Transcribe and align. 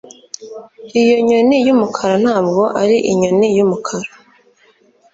Iyo 1.01 1.15
nyoni 1.27 1.57
yumukara 1.65 2.15
ntabwo 2.23 2.61
ari 2.81 2.97
inyoni 3.11 3.47
yumukara 3.57 4.09